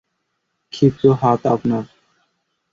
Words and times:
ক্ষিপ্র 0.73 1.03
হাত 1.21 1.41
আপনার। 1.45 1.83